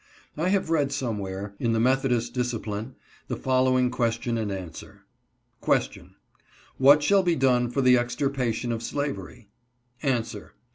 [0.35, 2.95] I had read somewhere, in the Methodist Discipline,
[3.27, 5.03] the following question and answer:
[5.59, 6.15] "Question.
[6.79, 9.49] What shall be done for the extirpation of slavery?"
[10.01, 10.55] "Answer!